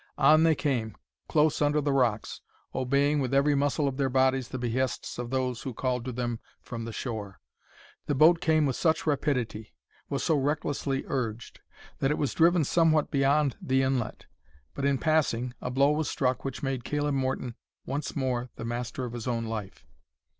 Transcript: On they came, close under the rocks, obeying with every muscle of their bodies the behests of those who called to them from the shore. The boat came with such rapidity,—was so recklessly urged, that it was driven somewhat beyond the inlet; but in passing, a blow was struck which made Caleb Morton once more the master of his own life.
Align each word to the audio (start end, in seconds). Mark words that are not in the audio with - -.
On 0.17 0.41
they 0.41 0.55
came, 0.55 0.97
close 1.27 1.61
under 1.61 1.79
the 1.79 1.93
rocks, 1.93 2.41
obeying 2.73 3.19
with 3.19 3.35
every 3.35 3.53
muscle 3.53 3.87
of 3.87 3.97
their 3.97 4.09
bodies 4.09 4.47
the 4.47 4.57
behests 4.57 5.19
of 5.19 5.29
those 5.29 5.61
who 5.61 5.75
called 5.75 6.05
to 6.05 6.11
them 6.11 6.39
from 6.59 6.85
the 6.85 6.91
shore. 6.91 7.39
The 8.07 8.15
boat 8.15 8.41
came 8.41 8.65
with 8.65 8.75
such 8.75 9.05
rapidity,—was 9.05 10.23
so 10.23 10.37
recklessly 10.39 11.03
urged, 11.05 11.59
that 11.99 12.09
it 12.09 12.17
was 12.17 12.33
driven 12.33 12.63
somewhat 12.63 13.11
beyond 13.11 13.57
the 13.61 13.83
inlet; 13.83 14.25
but 14.73 14.85
in 14.85 14.97
passing, 14.97 15.53
a 15.61 15.69
blow 15.69 15.91
was 15.91 16.09
struck 16.09 16.43
which 16.43 16.63
made 16.63 16.83
Caleb 16.83 17.13
Morton 17.13 17.53
once 17.85 18.15
more 18.15 18.49
the 18.55 18.65
master 18.65 19.05
of 19.05 19.13
his 19.13 19.27
own 19.27 19.45
life. 19.45 19.85